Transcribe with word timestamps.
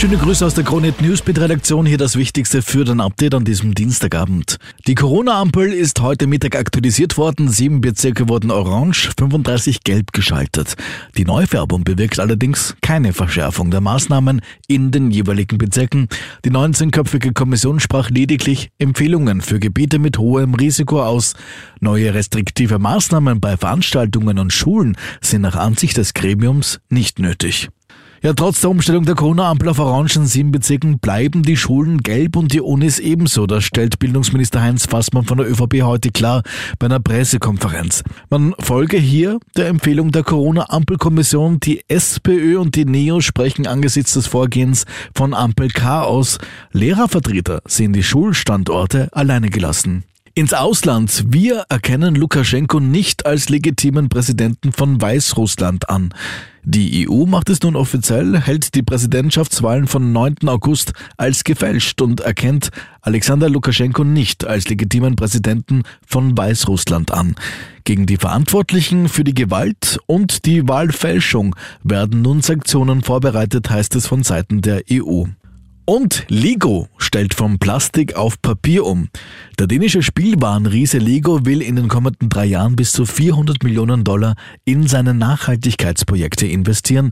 Schöne 0.00 0.16
Grüße 0.16 0.46
aus 0.46 0.54
der 0.54 0.64
Kronit 0.64 1.02
Newsbeat 1.02 1.38
Redaktion. 1.38 1.84
Hier 1.84 1.98
das 1.98 2.16
Wichtigste 2.16 2.62
für 2.62 2.86
den 2.86 3.02
Update 3.02 3.34
an 3.34 3.44
diesem 3.44 3.74
Dienstagabend. 3.74 4.56
Die 4.86 4.94
Corona-Ampel 4.94 5.74
ist 5.74 6.00
heute 6.00 6.26
Mittag 6.26 6.56
aktualisiert 6.56 7.18
worden. 7.18 7.50
Sieben 7.50 7.82
Bezirke 7.82 8.26
wurden 8.26 8.50
orange, 8.50 9.10
35 9.18 9.84
gelb 9.84 10.14
geschaltet. 10.14 10.76
Die 11.18 11.26
Neufärbung 11.26 11.84
bewirkt 11.84 12.18
allerdings 12.18 12.74
keine 12.80 13.12
Verschärfung 13.12 13.70
der 13.70 13.82
Maßnahmen 13.82 14.40
in 14.68 14.90
den 14.90 15.10
jeweiligen 15.10 15.58
Bezirken. 15.58 16.08
Die 16.46 16.50
19-köpfige 16.50 17.34
Kommission 17.34 17.78
sprach 17.78 18.08
lediglich 18.08 18.70
Empfehlungen 18.78 19.42
für 19.42 19.58
Gebiete 19.58 19.98
mit 19.98 20.16
hohem 20.16 20.54
Risiko 20.54 21.02
aus. 21.02 21.34
Neue 21.80 22.14
restriktive 22.14 22.78
Maßnahmen 22.78 23.38
bei 23.38 23.58
Veranstaltungen 23.58 24.38
und 24.38 24.50
Schulen 24.50 24.96
sind 25.20 25.42
nach 25.42 25.56
Ansicht 25.56 25.98
des 25.98 26.14
Gremiums 26.14 26.80
nicht 26.88 27.18
nötig. 27.18 27.68
Ja, 28.22 28.34
trotz 28.34 28.60
der 28.60 28.68
Umstellung 28.68 29.06
der 29.06 29.14
Corona-Ampel 29.14 29.70
auf 29.70 29.78
Orange 29.78 30.16
in 30.16 30.26
sieben 30.26 30.52
Bezirken 30.52 30.98
bleiben 30.98 31.42
die 31.42 31.56
Schulen 31.56 32.02
gelb 32.02 32.36
und 32.36 32.52
die 32.52 32.60
Unis 32.60 32.98
ebenso. 32.98 33.46
Das 33.46 33.64
stellt 33.64 33.98
Bildungsminister 33.98 34.60
Heinz 34.60 34.84
Fassmann 34.84 35.24
von 35.24 35.38
der 35.38 35.50
ÖVP 35.50 35.80
heute 35.84 36.10
klar 36.10 36.42
bei 36.78 36.84
einer 36.84 37.00
Pressekonferenz. 37.00 38.04
Man 38.28 38.54
folge 38.58 38.98
hier 38.98 39.40
der 39.56 39.68
Empfehlung 39.68 40.12
der 40.12 40.22
Corona-Ampelkommission. 40.22 41.60
Die 41.60 41.80
SPÖ 41.88 42.58
und 42.58 42.74
die 42.74 42.84
NEO 42.84 43.22
sprechen 43.22 43.66
angesichts 43.66 44.12
des 44.12 44.26
Vorgehens 44.26 44.84
von 45.14 45.32
Ampel-Chaos. 45.32 46.36
Lehrervertreter 46.72 47.62
sehen 47.66 47.94
die 47.94 48.02
Schulstandorte 48.02 49.08
alleine 49.12 49.48
gelassen. 49.48 50.04
Ins 50.40 50.54
Ausland. 50.54 51.26
Wir 51.28 51.66
erkennen 51.68 52.14
Lukaschenko 52.14 52.80
nicht 52.80 53.26
als 53.26 53.50
legitimen 53.50 54.08
Präsidenten 54.08 54.72
von 54.72 54.98
Weißrussland 54.98 55.90
an. 55.90 56.14
Die 56.64 57.06
EU 57.06 57.26
macht 57.26 57.50
es 57.50 57.60
nun 57.60 57.76
offiziell, 57.76 58.40
hält 58.40 58.74
die 58.74 58.82
Präsidentschaftswahlen 58.82 59.86
vom 59.86 60.12
9. 60.12 60.48
August 60.48 60.94
als 61.18 61.44
gefälscht 61.44 62.00
und 62.00 62.20
erkennt 62.20 62.70
Alexander 63.02 63.50
Lukaschenko 63.50 64.02
nicht 64.02 64.46
als 64.46 64.66
legitimen 64.66 65.14
Präsidenten 65.14 65.82
von 66.06 66.38
Weißrussland 66.38 67.10
an. 67.10 67.34
Gegen 67.84 68.06
die 68.06 68.16
Verantwortlichen 68.16 69.10
für 69.10 69.24
die 69.24 69.34
Gewalt 69.34 69.98
und 70.06 70.46
die 70.46 70.66
Wahlfälschung 70.66 71.54
werden 71.84 72.22
nun 72.22 72.40
Sanktionen 72.40 73.02
vorbereitet, 73.02 73.68
heißt 73.68 73.94
es 73.94 74.06
von 74.06 74.22
Seiten 74.22 74.62
der 74.62 74.84
EU. 74.90 75.24
Und 75.90 76.24
Lego 76.28 76.88
stellt 76.98 77.34
vom 77.34 77.58
Plastik 77.58 78.14
auf 78.14 78.40
Papier 78.40 78.86
um. 78.86 79.08
Der 79.58 79.66
dänische 79.66 80.04
Spielwarenriese 80.04 80.98
Lego 80.98 81.44
will 81.44 81.60
in 81.60 81.74
den 81.74 81.88
kommenden 81.88 82.28
drei 82.28 82.44
Jahren 82.44 82.76
bis 82.76 82.92
zu 82.92 83.04
400 83.04 83.64
Millionen 83.64 84.04
Dollar 84.04 84.36
in 84.64 84.86
seine 84.86 85.14
Nachhaltigkeitsprojekte 85.14 86.46
investieren. 86.46 87.10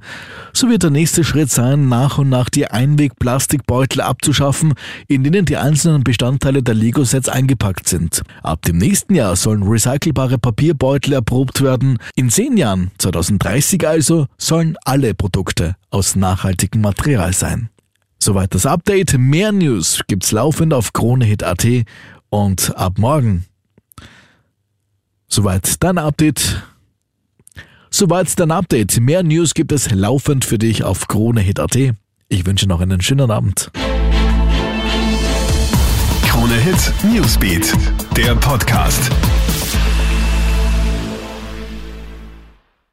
So 0.53 0.69
wird 0.69 0.85
der 0.85 0.91
nächste 0.91 1.25
Schritt 1.25 1.51
sein, 1.51 1.89
nach 1.89 2.19
und 2.19 2.29
nach 2.29 2.51
die 2.51 2.69
Einwegplastikbeutel 2.69 4.01
abzuschaffen, 4.01 4.75
in 5.09 5.25
denen 5.25 5.45
die 5.45 5.57
einzelnen 5.57 6.05
Bestandteile 6.05 6.63
der 6.63 6.77
Lego-Sets 6.77 7.29
eingepackt 7.29 7.89
sind. 7.89 8.23
Ab 8.45 8.63
dem 8.63 8.79
nächsten 8.79 9.17
Jahr 9.17 9.35
sollen 9.35 9.65
recycelbare 9.65 10.39
Papierbeutel 10.39 11.15
erprobt 11.15 11.63
werden. 11.63 11.99
In 12.15 12.31
zehn 12.31 12.57
Jahren, 12.57 12.93
2030 12.99 13.89
also, 13.89 14.27
sollen 14.37 14.77
alle 14.85 15.15
Produkte 15.15 15.75
aus 15.91 16.15
nachhaltigem 16.15 16.81
Material 16.81 17.33
sein. 17.33 17.71
Soweit 18.29 18.55
das 18.55 18.67
Update. 18.67 19.17
Mehr 19.17 19.53
News 19.53 20.03
gibt's 20.07 20.33
laufend 20.33 20.75
auf 20.75 20.93
KroneHit.at 20.93 21.67
und 22.29 22.77
ab 22.77 22.99
morgen. 22.99 23.47
Soweit 25.29 25.83
dein 25.83 25.97
Update. 25.97 26.63
Soweit 27.89 28.39
dein 28.39 28.51
Update. 28.51 29.01
Mehr 29.01 29.23
News 29.23 29.55
gibt 29.55 29.73
es 29.73 29.91
laufend 29.93 30.45
für 30.45 30.59
dich 30.59 30.85
auf 30.85 31.09
KroneHit.at. 31.09 31.95
Ich 32.29 32.45
wünsche 32.45 32.69
noch 32.69 32.83
einen 32.83 33.01
schönen 33.01 33.31
Abend. 33.31 33.71
KroneHit 36.27 36.93
Newsbeat, 37.11 37.73
der 38.15 38.35
Podcast. 38.35 39.11